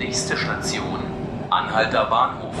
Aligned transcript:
Nächste 0.00 0.34
Station, 0.34 0.98
Anhalter 1.50 2.06
Bahnhof. 2.06 2.54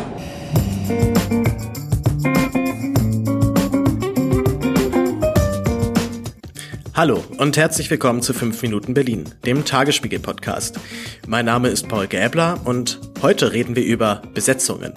Hallo 6.94 7.24
und 7.38 7.56
herzlich 7.56 7.90
willkommen 7.90 8.20
zu 8.20 8.34
5 8.34 8.60
Minuten 8.60 8.92
Berlin, 8.92 9.24
dem 9.46 9.64
Tagesspiegel-Podcast. 9.64 10.78
Mein 11.26 11.46
Name 11.46 11.68
ist 11.68 11.88
Paul 11.88 12.08
Gäbler 12.08 12.60
und 12.66 13.00
heute 13.22 13.52
reden 13.54 13.74
wir 13.74 13.84
über 13.86 14.20
Besetzungen. 14.34 14.92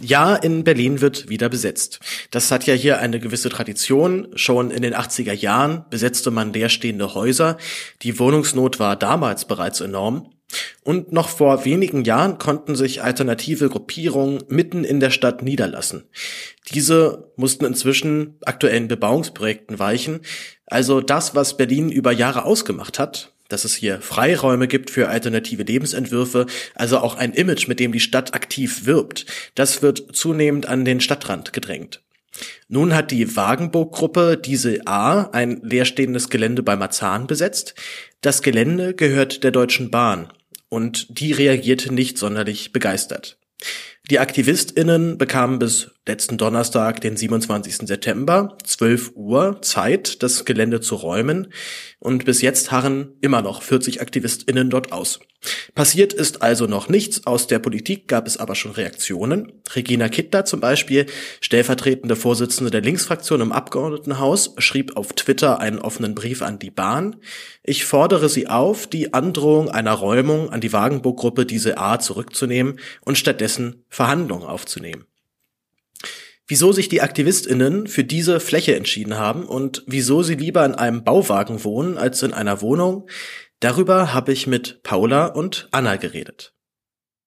Ja, 0.00 0.36
in 0.36 0.62
Berlin 0.62 1.00
wird 1.00 1.28
wieder 1.28 1.48
besetzt. 1.48 1.98
Das 2.30 2.52
hat 2.52 2.66
ja 2.66 2.74
hier 2.74 3.00
eine 3.00 3.18
gewisse 3.18 3.48
Tradition. 3.48 4.28
Schon 4.36 4.70
in 4.70 4.82
den 4.82 4.94
80er 4.94 5.32
Jahren 5.32 5.86
besetzte 5.90 6.30
man 6.30 6.52
leerstehende 6.52 7.14
Häuser. 7.14 7.56
Die 8.02 8.20
Wohnungsnot 8.20 8.78
war 8.78 8.94
damals 8.94 9.44
bereits 9.44 9.80
enorm. 9.80 10.28
Und 10.82 11.12
noch 11.12 11.28
vor 11.28 11.64
wenigen 11.64 12.04
Jahren 12.04 12.38
konnten 12.38 12.74
sich 12.74 13.02
alternative 13.02 13.68
Gruppierungen 13.68 14.42
mitten 14.48 14.84
in 14.84 15.00
der 15.00 15.10
Stadt 15.10 15.42
niederlassen. 15.42 16.04
Diese 16.72 17.30
mussten 17.36 17.64
inzwischen 17.64 18.36
aktuellen 18.44 18.88
Bebauungsprojekten 18.88 19.78
weichen. 19.78 20.20
Also 20.66 21.00
das, 21.00 21.34
was 21.34 21.56
Berlin 21.56 21.90
über 21.90 22.12
Jahre 22.12 22.44
ausgemacht 22.44 22.98
hat, 22.98 23.32
dass 23.48 23.64
es 23.64 23.74
hier 23.74 24.00
Freiräume 24.00 24.66
gibt 24.66 24.90
für 24.90 25.08
alternative 25.08 25.62
Lebensentwürfe, 25.62 26.46
also 26.74 26.98
auch 26.98 27.16
ein 27.16 27.34
Image, 27.34 27.68
mit 27.68 27.80
dem 27.80 27.92
die 27.92 28.00
Stadt 28.00 28.34
aktiv 28.34 28.86
wirbt. 28.86 29.26
Das 29.54 29.82
wird 29.82 30.16
zunehmend 30.16 30.66
an 30.66 30.84
den 30.84 31.00
Stadtrand 31.00 31.52
gedrängt. 31.52 32.02
Nun 32.68 32.94
hat 32.94 33.10
die 33.10 33.36
Wagenburg-Gruppe 33.36 34.38
diese 34.38 34.86
A 34.86 35.24
ein 35.32 35.60
leerstehendes 35.62 36.30
Gelände 36.30 36.62
bei 36.62 36.76
Marzahn 36.76 37.26
besetzt. 37.26 37.74
Das 38.22 38.40
Gelände 38.40 38.94
gehört 38.94 39.44
der 39.44 39.50
Deutschen 39.50 39.90
Bahn 39.90 40.32
und 40.72 41.18
die 41.20 41.32
reagierte 41.32 41.92
nicht 41.92 42.16
sonderlich 42.16 42.72
begeistert. 42.72 43.36
Die 44.10 44.18
AktivistInnen 44.18 45.18
bekamen 45.18 45.58
bis 45.58 45.90
letzten 46.06 46.36
Donnerstag, 46.36 47.00
den 47.00 47.16
27. 47.16 47.86
September, 47.86 48.56
12 48.64 49.12
Uhr 49.14 49.62
Zeit, 49.62 50.22
das 50.22 50.44
Gelände 50.44 50.80
zu 50.80 50.96
räumen. 50.96 51.52
Und 52.00 52.24
bis 52.24 52.42
jetzt 52.42 52.72
harren 52.72 53.14
immer 53.20 53.40
noch 53.40 53.62
40 53.62 54.00
AktivistInnen 54.00 54.68
dort 54.68 54.90
aus. 54.90 55.20
Passiert 55.74 56.12
ist 56.12 56.42
also 56.42 56.66
noch 56.66 56.88
nichts. 56.88 57.26
Aus 57.26 57.46
der 57.46 57.60
Politik 57.60 58.08
gab 58.08 58.26
es 58.26 58.36
aber 58.36 58.56
schon 58.56 58.72
Reaktionen. 58.72 59.52
Regina 59.74 60.08
Kittler 60.08 60.44
zum 60.44 60.60
Beispiel, 60.60 61.06
stellvertretende 61.40 62.16
Vorsitzende 62.16 62.70
der 62.70 62.80
Linksfraktion 62.80 63.40
im 63.40 63.52
Abgeordnetenhaus, 63.52 64.54
schrieb 64.58 64.96
auf 64.96 65.12
Twitter 65.12 65.60
einen 65.60 65.78
offenen 65.78 66.14
Brief 66.14 66.42
an 66.42 66.58
die 66.58 66.70
Bahn. 66.70 67.16
Ich 67.62 67.84
fordere 67.84 68.28
Sie 68.28 68.48
auf, 68.48 68.88
die 68.88 69.14
Androhung 69.14 69.68
einer 69.68 69.92
Räumung 69.92 70.50
an 70.50 70.60
die 70.60 70.72
Wagenburg-Gruppe 70.72 71.46
diese 71.46 71.78
A 71.78 72.00
zurückzunehmen 72.00 72.80
und 73.02 73.18
stattdessen 73.18 73.84
Verhandlungen 73.88 74.46
aufzunehmen. 74.46 75.04
Wieso 76.52 76.70
sich 76.70 76.90
die 76.90 77.00
AktivistInnen 77.00 77.86
für 77.86 78.04
diese 78.04 78.38
Fläche 78.38 78.76
entschieden 78.76 79.16
haben 79.16 79.46
und 79.46 79.84
wieso 79.86 80.22
sie 80.22 80.34
lieber 80.34 80.66
in 80.66 80.74
einem 80.74 81.02
Bauwagen 81.02 81.64
wohnen 81.64 81.96
als 81.96 82.22
in 82.22 82.34
einer 82.34 82.60
Wohnung, 82.60 83.08
darüber 83.60 84.12
habe 84.12 84.32
ich 84.32 84.46
mit 84.46 84.82
Paula 84.82 85.28
und 85.28 85.70
Anna 85.70 85.96
geredet. 85.96 86.52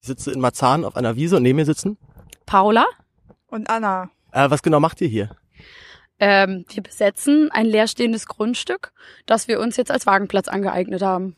Ich 0.02 0.10
sitze 0.10 0.32
in 0.32 0.40
Marzahn 0.40 0.86
auf 0.86 0.96
einer 0.96 1.16
Wiese 1.16 1.38
und 1.38 1.42
neben 1.42 1.56
mir 1.56 1.66
sitzen 1.66 1.98
Paula 2.46 2.86
und 3.48 3.68
Anna. 3.68 4.12
Äh, 4.32 4.52
was 4.52 4.62
genau 4.62 4.80
macht 4.80 5.02
ihr 5.02 5.08
hier? 5.08 5.36
Ähm, 6.20 6.64
wir 6.70 6.84
besetzen 6.84 7.50
ein 7.50 7.66
leerstehendes 7.66 8.28
Grundstück, 8.28 8.94
das 9.26 9.48
wir 9.48 9.60
uns 9.60 9.76
jetzt 9.76 9.90
als 9.90 10.06
Wagenplatz 10.06 10.48
angeeignet 10.48 11.02
haben. 11.02 11.36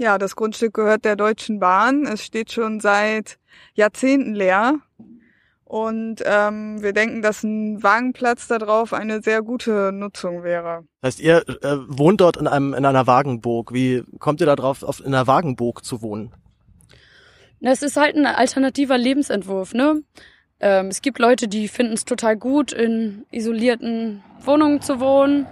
Ja, 0.00 0.16
das 0.16 0.36
Grundstück 0.36 0.72
gehört 0.72 1.04
der 1.04 1.16
Deutschen 1.16 1.60
Bahn. 1.60 2.06
Es 2.06 2.24
steht 2.24 2.50
schon 2.50 2.80
seit 2.80 3.38
Jahrzehnten 3.74 4.34
leer. 4.34 4.80
Und 5.68 6.22
ähm, 6.24 6.82
wir 6.82 6.94
denken, 6.94 7.20
dass 7.20 7.42
ein 7.42 7.82
Wagenplatz 7.82 8.48
da 8.48 8.56
drauf 8.56 8.94
eine 8.94 9.20
sehr 9.20 9.42
gute 9.42 9.92
Nutzung 9.92 10.42
wäre. 10.42 10.84
Das 11.02 11.08
heißt, 11.08 11.20
ihr 11.20 11.46
äh, 11.46 11.76
wohnt 11.88 12.22
dort 12.22 12.38
in 12.38 12.46
einem 12.46 12.72
in 12.72 12.86
einer 12.86 13.06
Wagenburg. 13.06 13.74
Wie 13.74 14.02
kommt 14.18 14.40
ihr 14.40 14.46
da 14.46 14.56
drauf, 14.56 14.82
auf, 14.82 15.00
in 15.00 15.08
einer 15.08 15.26
Wagenburg 15.26 15.84
zu 15.84 16.00
wohnen? 16.00 16.32
Das 17.60 17.82
ist 17.82 17.98
halt 17.98 18.16
ein 18.16 18.24
alternativer 18.24 18.96
Lebensentwurf, 18.96 19.74
ne? 19.74 20.02
Ähm, 20.58 20.86
es 20.86 21.02
gibt 21.02 21.18
Leute, 21.18 21.48
die 21.48 21.68
finden 21.68 21.92
es 21.92 22.06
total 22.06 22.38
gut, 22.38 22.72
in 22.72 23.26
isolierten 23.30 24.22
Wohnungen 24.40 24.80
zu 24.80 25.00
wohnen. 25.00 25.46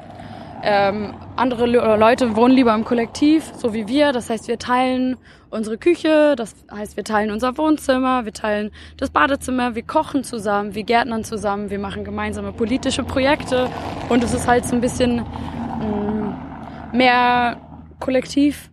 Ähm, 0.62 1.12
andere 1.36 1.66
Le 1.66 1.96
Leute 1.96 2.34
wohnen 2.34 2.54
lieber 2.54 2.74
im 2.74 2.84
Kollektiv, 2.84 3.52
so 3.56 3.74
wie 3.74 3.86
wir. 3.86 4.12
Das 4.12 4.30
heißt, 4.30 4.48
wir 4.48 4.58
teilen 4.58 5.16
unsere 5.50 5.78
Küche, 5.78 6.34
das 6.36 6.54
heißt, 6.70 6.96
wir 6.96 7.04
teilen 7.04 7.30
unser 7.30 7.56
Wohnzimmer, 7.56 8.24
wir 8.24 8.32
teilen 8.32 8.72
das 8.96 9.10
Badezimmer, 9.10 9.74
wir 9.74 9.82
kochen 9.82 10.24
zusammen, 10.24 10.74
wir 10.74 10.82
gärtnern 10.82 11.24
zusammen, 11.24 11.70
wir 11.70 11.78
machen 11.78 12.04
gemeinsame 12.04 12.52
politische 12.52 13.04
Projekte 13.04 13.70
und 14.08 14.24
es 14.24 14.34
ist 14.34 14.46
halt 14.46 14.66
so 14.66 14.74
ein 14.74 14.80
bisschen 14.80 15.16
mh, 15.16 15.86
mm, 16.92 16.96
mehr 16.96 17.60
kollektiv 18.00 18.70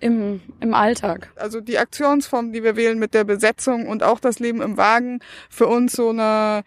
im, 0.00 0.40
im 0.60 0.74
Alltag. 0.74 1.32
Also 1.36 1.60
die 1.60 1.78
Aktionsform, 1.78 2.52
die 2.52 2.62
wir 2.62 2.76
wählen 2.76 2.98
mit 2.98 3.14
der 3.14 3.24
Besetzung 3.24 3.86
und 3.88 4.02
auch 4.02 4.20
das 4.20 4.38
Leben 4.38 4.62
im 4.62 4.76
Wagen, 4.76 5.20
für 5.48 5.66
uns 5.66 5.92
so 5.92 6.10
eine 6.10 6.62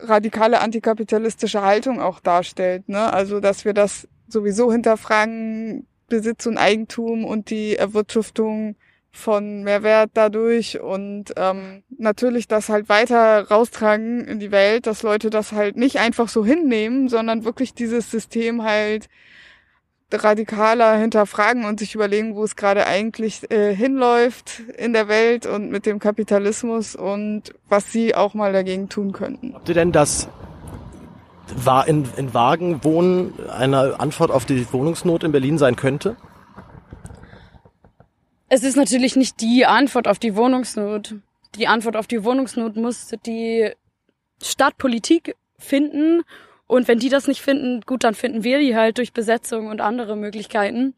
radikale 0.00 0.60
antikapitalistische 0.60 1.62
Haltung 1.62 2.00
auch 2.00 2.20
darstellt. 2.20 2.88
Ne? 2.88 3.12
Also 3.12 3.40
dass 3.40 3.64
wir 3.64 3.74
das 3.74 4.08
sowieso 4.32 4.72
hinterfragen, 4.72 5.86
Besitz 6.08 6.46
und 6.46 6.58
Eigentum 6.58 7.24
und 7.24 7.50
die 7.50 7.76
Erwirtschaftung 7.76 8.76
von 9.12 9.62
Mehrwert 9.62 10.10
dadurch 10.14 10.80
und 10.80 11.34
ähm, 11.36 11.82
natürlich 11.98 12.48
das 12.48 12.70
halt 12.70 12.88
weiter 12.88 13.46
raustragen 13.48 14.26
in 14.26 14.40
die 14.40 14.50
Welt, 14.50 14.86
dass 14.86 15.02
Leute 15.02 15.28
das 15.28 15.52
halt 15.52 15.76
nicht 15.76 15.98
einfach 15.98 16.28
so 16.28 16.44
hinnehmen, 16.44 17.08
sondern 17.08 17.44
wirklich 17.44 17.74
dieses 17.74 18.10
System 18.10 18.62
halt 18.62 19.08
radikaler 20.12 20.96
hinterfragen 20.96 21.64
und 21.64 21.78
sich 21.78 21.94
überlegen, 21.94 22.34
wo 22.34 22.44
es 22.44 22.56
gerade 22.56 22.86
eigentlich 22.86 23.50
äh, 23.50 23.74
hinläuft 23.74 24.62
in 24.76 24.92
der 24.92 25.08
Welt 25.08 25.46
und 25.46 25.70
mit 25.70 25.86
dem 25.86 25.98
Kapitalismus 25.98 26.94
und 26.96 27.54
was 27.68 27.92
sie 27.92 28.14
auch 28.14 28.34
mal 28.34 28.52
dagegen 28.52 28.88
tun 28.88 29.12
könnten. 29.12 29.54
Habt 29.54 29.68
ihr 29.68 29.74
denn 29.74 29.92
das 29.92 30.28
in, 31.86 32.08
in 32.16 32.34
Wagen 32.34 32.82
wohnen 32.84 33.34
eine 33.50 33.98
Antwort 34.00 34.30
auf 34.30 34.44
die 34.44 34.70
Wohnungsnot 34.72 35.24
in 35.24 35.32
Berlin 35.32 35.58
sein 35.58 35.76
könnte? 35.76 36.16
Es 38.48 38.62
ist 38.62 38.76
natürlich 38.76 39.16
nicht 39.16 39.40
die 39.40 39.64
Antwort 39.64 40.06
auf 40.08 40.18
die 40.18 40.36
Wohnungsnot. 40.36 41.14
Die 41.54 41.68
Antwort 41.68 41.96
auf 41.96 42.06
die 42.06 42.24
Wohnungsnot 42.24 42.76
muss 42.76 43.12
die 43.24 43.70
Stadtpolitik 44.42 45.36
finden 45.58 46.22
und 46.66 46.88
wenn 46.88 46.98
die 46.98 47.10
das 47.10 47.28
nicht 47.28 47.42
finden, 47.42 47.82
gut, 47.82 48.02
dann 48.02 48.14
finden 48.14 48.44
wir 48.44 48.58
die 48.58 48.74
halt 48.74 48.96
durch 48.96 49.12
Besetzung 49.12 49.66
und 49.66 49.82
andere 49.82 50.16
Möglichkeiten. 50.16 50.94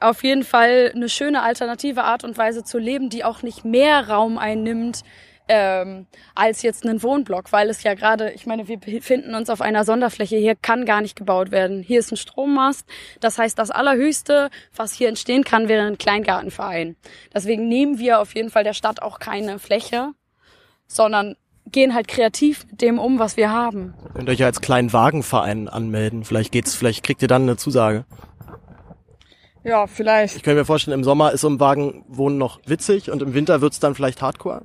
Auf 0.00 0.24
jeden 0.24 0.42
Fall 0.42 0.90
eine 0.94 1.10
schöne 1.10 1.42
alternative 1.42 2.04
Art 2.04 2.24
und 2.24 2.38
Weise 2.38 2.64
zu 2.64 2.78
leben, 2.78 3.10
die 3.10 3.22
auch 3.22 3.42
nicht 3.42 3.64
mehr 3.64 4.08
Raum 4.08 4.38
einnimmt 4.38 5.02
ähm, 5.48 6.06
als 6.34 6.62
jetzt 6.62 6.86
einen 6.86 7.02
Wohnblock, 7.02 7.52
weil 7.52 7.68
es 7.68 7.82
ja 7.82 7.94
gerade, 7.94 8.30
ich 8.32 8.46
meine, 8.46 8.68
wir 8.68 8.78
befinden 8.78 9.34
uns 9.34 9.50
auf 9.50 9.60
einer 9.60 9.84
Sonderfläche, 9.84 10.36
hier 10.36 10.54
kann 10.54 10.84
gar 10.84 11.00
nicht 11.00 11.16
gebaut 11.16 11.50
werden. 11.50 11.82
Hier 11.82 11.98
ist 12.00 12.12
ein 12.12 12.16
Strommast, 12.16 12.86
das 13.20 13.38
heißt, 13.38 13.58
das 13.58 13.70
Allerhöchste, 13.70 14.50
was 14.74 14.92
hier 14.92 15.08
entstehen 15.08 15.44
kann, 15.44 15.68
wäre 15.68 15.86
ein 15.86 15.98
Kleingartenverein. 15.98 16.96
Deswegen 17.34 17.68
nehmen 17.68 17.98
wir 17.98 18.20
auf 18.20 18.34
jeden 18.34 18.50
Fall 18.50 18.64
der 18.64 18.74
Stadt 18.74 19.02
auch 19.02 19.18
keine 19.18 19.58
Fläche, 19.58 20.12
sondern 20.86 21.36
gehen 21.70 21.94
halt 21.94 22.08
kreativ 22.08 22.66
mit 22.70 22.82
dem 22.82 22.98
um, 22.98 23.18
was 23.18 23.36
wir 23.36 23.50
haben. 23.50 23.94
Ihr 24.04 24.10
könnt 24.10 24.28
euch 24.28 24.38
ja 24.38 24.46
als 24.46 24.60
kleinen 24.60 24.92
Wagenverein 24.92 25.68
anmelden. 25.68 26.24
Vielleicht 26.24 26.52
geht's, 26.52 26.74
vielleicht 26.74 27.04
kriegt 27.04 27.22
ihr 27.22 27.28
dann 27.28 27.42
eine 27.42 27.56
Zusage. 27.56 28.04
Ja, 29.64 29.86
vielleicht. 29.86 30.36
Ich 30.36 30.42
könnte 30.42 30.60
mir 30.60 30.64
vorstellen, 30.64 30.98
im 30.98 31.04
Sommer 31.04 31.32
ist 31.32 31.42
so 31.42 31.48
ein 31.48 31.60
Wagenwohnen 31.60 32.36
noch 32.36 32.60
witzig 32.66 33.10
und 33.10 33.22
im 33.22 33.32
Winter 33.32 33.60
wird's 33.60 33.78
dann 33.78 33.94
vielleicht 33.94 34.20
Hardcore. 34.20 34.62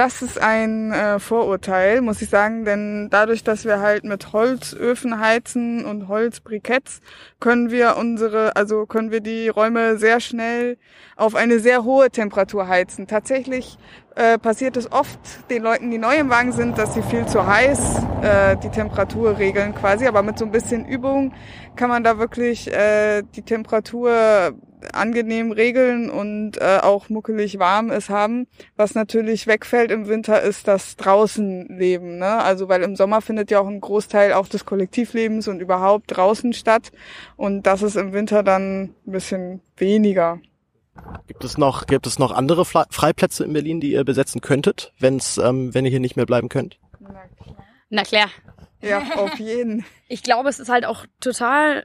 Das 0.00 0.22
ist 0.22 0.40
ein 0.40 0.92
äh, 0.92 1.18
Vorurteil, 1.18 2.00
muss 2.00 2.22
ich 2.22 2.30
sagen, 2.30 2.64
denn 2.64 3.08
dadurch, 3.10 3.44
dass 3.44 3.66
wir 3.66 3.80
halt 3.80 4.02
mit 4.02 4.32
Holzöfen 4.32 5.20
heizen 5.20 5.84
und 5.84 6.08
Holzbriketts, 6.08 7.02
können 7.38 7.70
wir 7.70 7.98
unsere, 7.98 8.56
also 8.56 8.86
können 8.86 9.10
wir 9.10 9.20
die 9.20 9.50
Räume 9.50 9.98
sehr 9.98 10.20
schnell 10.20 10.78
auf 11.16 11.34
eine 11.34 11.58
sehr 11.58 11.84
hohe 11.84 12.08
Temperatur 12.08 12.66
heizen. 12.66 13.08
Tatsächlich 13.08 13.76
äh, 14.14 14.38
passiert 14.38 14.78
es 14.78 14.90
oft 14.90 15.20
den 15.50 15.62
Leuten, 15.62 15.90
die 15.90 15.98
neu 15.98 16.14
im 16.14 16.30
Wagen 16.30 16.52
sind, 16.52 16.78
dass 16.78 16.94
sie 16.94 17.02
viel 17.02 17.26
zu 17.26 17.46
heiß 17.46 17.98
äh, 18.22 18.56
die 18.56 18.70
Temperatur 18.70 19.36
regeln 19.36 19.74
quasi, 19.74 20.06
aber 20.06 20.22
mit 20.22 20.38
so 20.38 20.46
ein 20.46 20.50
bisschen 20.50 20.86
Übung 20.86 21.34
kann 21.76 21.90
man 21.90 22.04
da 22.04 22.18
wirklich 22.18 22.72
äh, 22.72 23.22
die 23.34 23.42
Temperatur 23.42 24.54
angenehm 24.92 25.52
regeln 25.52 26.10
und 26.10 26.60
äh, 26.60 26.78
auch 26.82 27.08
muckelig 27.08 27.58
warm 27.58 27.90
es 27.90 28.08
haben. 28.08 28.46
Was 28.76 28.94
natürlich 28.94 29.46
wegfällt 29.46 29.90
im 29.90 30.08
Winter 30.08 30.42
ist 30.42 30.68
das 30.68 30.96
Draußenleben. 30.96 32.18
Ne? 32.18 32.26
Also 32.26 32.68
weil 32.68 32.82
im 32.82 32.96
Sommer 32.96 33.20
findet 33.20 33.50
ja 33.50 33.60
auch 33.60 33.68
ein 33.68 33.80
Großteil 33.80 34.32
auch 34.32 34.48
des 34.48 34.64
Kollektivlebens 34.64 35.48
und 35.48 35.60
überhaupt 35.60 36.16
draußen 36.16 36.52
statt. 36.52 36.92
Und 37.36 37.66
das 37.66 37.82
ist 37.82 37.96
im 37.96 38.12
Winter 38.12 38.42
dann 38.42 38.82
ein 38.82 38.94
bisschen 39.04 39.60
weniger. 39.76 40.40
Gibt 41.26 41.44
es 41.44 41.56
noch, 41.56 41.86
gibt 41.86 42.06
es 42.06 42.18
noch 42.18 42.32
andere 42.32 42.64
Freiplätze 42.64 43.44
in 43.44 43.52
Berlin, 43.52 43.80
die 43.80 43.92
ihr 43.92 44.04
besetzen 44.04 44.40
könntet, 44.40 44.92
wenn's, 44.98 45.38
ähm, 45.38 45.72
wenn 45.72 45.84
ihr 45.84 45.90
hier 45.90 46.00
nicht 46.00 46.16
mehr 46.16 46.26
bleiben 46.26 46.48
könnt? 46.48 46.78
Na 47.88 48.02
klar. 48.02 48.28
Ja, 48.82 49.02
auf 49.16 49.38
jeden. 49.38 49.84
Ich 50.08 50.22
glaube, 50.22 50.48
es 50.48 50.58
ist 50.58 50.68
halt 50.68 50.84
auch 50.86 51.04
total 51.20 51.84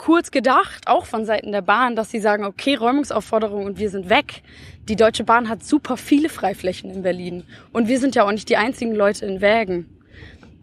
kurz 0.00 0.30
gedacht, 0.30 0.86
auch 0.86 1.04
von 1.04 1.26
Seiten 1.26 1.52
der 1.52 1.60
Bahn, 1.60 1.94
dass 1.94 2.10
sie 2.10 2.20
sagen, 2.20 2.46
okay, 2.46 2.74
Räumungsaufforderung 2.74 3.66
und 3.66 3.78
wir 3.78 3.90
sind 3.90 4.08
weg. 4.08 4.42
Die 4.88 4.96
Deutsche 4.96 5.24
Bahn 5.24 5.50
hat 5.50 5.62
super 5.62 5.98
viele 5.98 6.30
Freiflächen 6.30 6.90
in 6.90 7.02
Berlin. 7.02 7.44
Und 7.74 7.86
wir 7.86 8.00
sind 8.00 8.14
ja 8.14 8.24
auch 8.24 8.32
nicht 8.32 8.48
die 8.48 8.56
einzigen 8.56 8.94
Leute 8.94 9.26
in 9.26 9.42
Wägen. 9.42 10.00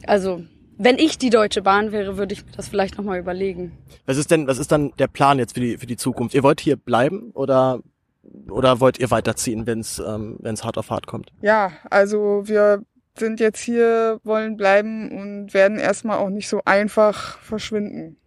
Also, 0.08 0.44
wenn 0.80 0.98
ich 0.98 1.20
die 1.20 1.30
Deutsche 1.30 1.62
Bahn 1.62 1.92
wäre, 1.92 2.18
würde 2.18 2.34
ich 2.34 2.46
mir 2.46 2.52
das 2.54 2.68
vielleicht 2.68 2.98
nochmal 2.98 3.20
überlegen. 3.20 3.78
Was 4.08 4.18
ist 4.18 4.32
denn, 4.32 4.48
was 4.48 4.58
ist 4.58 4.72
dann 4.72 4.92
der 4.98 5.08
Plan 5.08 5.38
jetzt 5.38 5.54
für 5.54 5.60
die, 5.60 5.78
für 5.78 5.86
die 5.86 5.98
Zukunft? 5.98 6.34
Ihr 6.34 6.42
wollt 6.42 6.60
hier 6.60 6.76
bleiben 6.76 7.30
oder, 7.36 7.82
oder 8.50 8.80
wollt 8.80 8.98
ihr 8.98 9.12
weiterziehen, 9.12 9.68
wenn 9.68 9.82
es 9.82 10.00
ähm, 10.00 10.38
wenn's 10.40 10.64
hart 10.64 10.80
auf 10.80 10.90
hart 10.90 11.06
kommt? 11.06 11.32
Ja, 11.42 11.74
also 11.92 12.42
wir 12.46 12.82
sind 13.16 13.40
jetzt 13.40 13.60
hier, 13.60 14.20
wollen 14.24 14.58
bleiben 14.58 15.12
und 15.12 15.54
werden 15.54 15.78
erstmal 15.78 16.18
auch 16.18 16.30
nicht 16.30 16.50
so 16.50 16.62
einfach 16.66 17.38
verschwinden. 17.38 18.18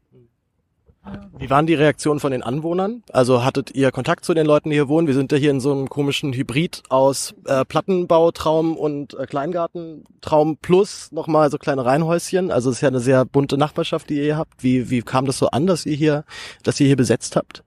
Wie 1.39 1.49
waren 1.49 1.67
die 1.67 1.75
Reaktionen 1.75 2.21
von 2.21 2.33
den 2.33 2.43
Anwohnern? 2.43 3.03
Also 3.11 3.43
hattet 3.43 3.75
ihr 3.75 3.91
Kontakt 3.91 4.25
zu 4.25 4.35
den 4.35 4.45
Leuten, 4.45 4.69
die 4.69 4.77
hier 4.77 4.89
wohnen? 4.89 5.07
Wir 5.07 5.15
sind 5.15 5.33
ja 5.33 5.39
hier 5.39 5.51
in 5.51 5.61
so 5.61 5.73
einem 5.73 5.89
komischen 5.89 6.35
Hybrid 6.35 6.83
aus 6.91 7.35
äh, 7.47 7.65
Plattenbautraum 7.65 8.77
und 8.77 9.15
äh, 9.15 9.25
Kleingartentraum 9.25 10.59
plus 10.59 11.11
nochmal 11.13 11.51
so 11.51 11.57
kleine 11.57 11.87
Reihenhäuschen. 11.87 12.51
Also 12.51 12.69
es 12.69 12.77
ist 12.77 12.83
ja 12.83 12.89
eine 12.89 13.01
sehr 13.01 13.25
bunte 13.25 13.57
Nachbarschaft, 13.57 14.11
die 14.11 14.17
ihr 14.17 14.25
hier 14.25 14.37
habt. 14.37 14.63
Wie, 14.63 14.91
wie 14.91 15.01
kam 15.01 15.25
das 15.25 15.39
so 15.39 15.49
an, 15.49 15.67
dass 15.67 15.87
ihr 15.87 15.97
hier, 15.97 16.25
dass 16.63 16.79
ihr 16.81 16.87
hier 16.87 16.97
besetzt 16.97 17.35
habt? 17.35 17.65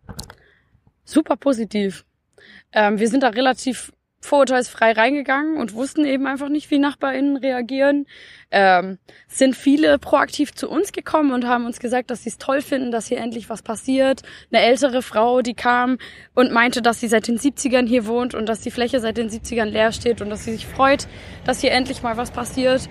Super 1.03 1.35
positiv. 1.35 2.05
Ähm, 2.71 2.99
wir 2.99 3.07
sind 3.07 3.23
da 3.23 3.29
relativ 3.29 3.91
vorurteilsfrei 4.25 4.93
reingegangen 4.93 5.57
und 5.57 5.73
wussten 5.73 6.05
eben 6.05 6.27
einfach 6.27 6.49
nicht, 6.49 6.71
wie 6.71 6.79
NachbarInnen 6.79 7.37
reagieren. 7.37 8.05
Ähm, 8.51 8.99
sind 9.27 9.55
viele 9.55 9.99
proaktiv 9.99 10.53
zu 10.53 10.69
uns 10.69 10.91
gekommen 10.91 11.31
und 11.31 11.47
haben 11.47 11.65
uns 11.65 11.79
gesagt, 11.79 12.11
dass 12.11 12.23
sie 12.23 12.29
es 12.29 12.37
toll 12.37 12.61
finden, 12.61 12.91
dass 12.91 13.07
hier 13.07 13.17
endlich 13.17 13.49
was 13.49 13.61
passiert. 13.61 14.21
Eine 14.51 14.63
ältere 14.63 15.01
Frau, 15.01 15.41
die 15.41 15.55
kam 15.55 15.97
und 16.35 16.51
meinte, 16.51 16.81
dass 16.81 16.99
sie 16.99 17.07
seit 17.07 17.27
den 17.27 17.39
70ern 17.39 17.87
hier 17.87 18.05
wohnt 18.05 18.35
und 18.35 18.47
dass 18.47 18.61
die 18.61 18.71
Fläche 18.71 18.99
seit 18.99 19.17
den 19.17 19.29
70ern 19.29 19.65
leer 19.65 19.91
steht 19.91 20.21
und 20.21 20.29
dass 20.29 20.45
sie 20.45 20.51
sich 20.53 20.67
freut, 20.67 21.07
dass 21.45 21.61
hier 21.61 21.71
endlich 21.71 22.03
mal 22.03 22.17
was 22.17 22.31
passiert. 22.31 22.89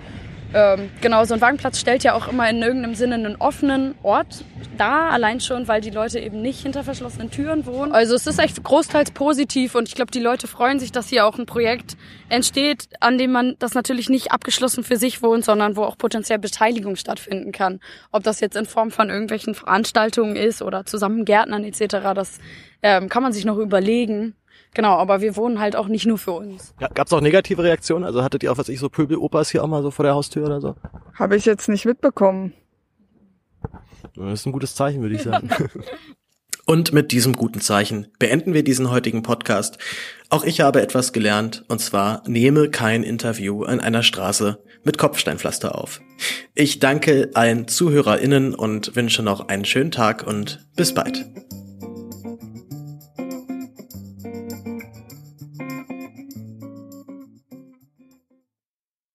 Ähm, 0.53 0.91
genau, 1.01 1.25
so 1.25 1.33
ein 1.33 1.41
Wagenplatz 1.41 1.79
stellt 1.79 2.03
ja 2.03 2.13
auch 2.13 2.27
immer 2.27 2.47
in 2.49 2.61
irgendeinem 2.61 2.93
Sinne 2.95 3.15
einen 3.15 3.35
offenen 3.37 3.95
Ort 4.03 4.45
dar, 4.77 5.11
allein 5.11 5.39
schon, 5.39 5.67
weil 5.67 5.81
die 5.81 5.89
Leute 5.89 6.19
eben 6.19 6.41
nicht 6.41 6.61
hinter 6.61 6.83
verschlossenen 6.83 7.31
Türen 7.31 7.65
wohnen. 7.65 7.91
Also 7.91 8.15
es 8.15 8.27
ist 8.27 8.39
echt 8.39 8.63
großteils 8.63 9.11
positiv 9.11 9.75
und 9.75 9.87
ich 9.87 9.95
glaube, 9.95 10.11
die 10.11 10.19
Leute 10.19 10.47
freuen 10.47 10.79
sich, 10.79 10.91
dass 10.91 11.09
hier 11.09 11.25
auch 11.25 11.37
ein 11.37 11.45
Projekt 11.45 11.97
entsteht, 12.29 12.87
an 12.99 13.17
dem 13.17 13.31
man 13.31 13.55
das 13.59 13.73
natürlich 13.73 14.09
nicht 14.09 14.31
abgeschlossen 14.31 14.83
für 14.83 14.97
sich 14.97 15.21
wohnt, 15.21 15.43
sondern 15.43 15.75
wo 15.75 15.83
auch 15.83 15.97
potenziell 15.97 16.39
Beteiligung 16.39 16.95
stattfinden 16.95 17.51
kann. 17.51 17.79
Ob 18.11 18.23
das 18.23 18.39
jetzt 18.39 18.55
in 18.55 18.65
Form 18.65 18.91
von 18.91 19.09
irgendwelchen 19.09 19.55
Veranstaltungen 19.55 20.35
ist 20.35 20.61
oder 20.61 20.85
zusammen 20.85 21.25
Gärtnern 21.25 21.63
etc., 21.63 22.13
das 22.13 22.39
ähm, 22.83 23.09
kann 23.09 23.23
man 23.23 23.33
sich 23.33 23.45
noch 23.45 23.57
überlegen. 23.57 24.35
Genau, 24.73 24.97
aber 24.97 25.21
wir 25.21 25.35
wohnen 25.35 25.59
halt 25.59 25.75
auch 25.75 25.87
nicht 25.87 26.05
nur 26.05 26.17
für 26.17 26.31
uns. 26.31 26.73
Ja, 26.79 26.87
Gab 26.87 27.07
es 27.07 27.13
auch 27.13 27.21
negative 27.21 27.63
Reaktionen? 27.63 28.03
Also 28.03 28.23
hattet 28.23 28.43
ihr 28.43 28.51
auch, 28.51 28.57
was 28.57 28.69
ich 28.69 28.79
so 28.79 28.89
Pöbelopas 28.89 29.51
hier 29.51 29.63
auch 29.63 29.67
mal 29.67 29.83
so 29.83 29.91
vor 29.91 30.03
der 30.03 30.15
Haustür 30.15 30.45
oder 30.45 30.61
so? 30.61 30.75
Habe 31.13 31.35
ich 31.35 31.45
jetzt 31.45 31.69
nicht 31.69 31.85
mitbekommen. 31.85 32.53
Das 34.15 34.39
ist 34.41 34.45
ein 34.45 34.51
gutes 34.51 34.75
Zeichen, 34.75 35.01
würde 35.01 35.15
ich 35.15 35.21
sagen. 35.23 35.49
Und 36.65 36.93
mit 36.93 37.11
diesem 37.11 37.33
guten 37.33 37.59
Zeichen 37.59 38.07
beenden 38.19 38.53
wir 38.53 38.63
diesen 38.63 38.89
heutigen 38.89 39.21
Podcast. 39.21 39.77
Auch 40.29 40.43
ich 40.45 40.61
habe 40.61 40.81
etwas 40.81 41.11
gelernt, 41.11 41.65
und 41.67 41.79
zwar 41.79 42.23
nehme 42.27 42.69
kein 42.69 43.03
Interview 43.03 43.63
an 43.63 43.79
einer 43.79 44.01
Straße 44.01 44.63
mit 44.83 44.97
Kopfsteinpflaster 44.97 45.77
auf. 45.77 46.01
Ich 46.55 46.79
danke 46.79 47.31
allen 47.33 47.67
ZuhörerInnen 47.67 48.55
und 48.55 48.95
wünsche 48.95 49.23
noch 49.23 49.49
einen 49.49 49.65
schönen 49.65 49.91
Tag 49.91 50.25
und 50.25 50.65
bis 50.75 50.93
bald. 50.93 51.25